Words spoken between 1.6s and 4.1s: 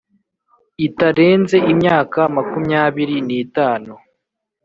imyaka makumyabiri n itanu